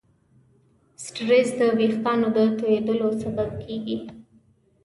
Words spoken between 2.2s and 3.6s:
د تویېدلو سبب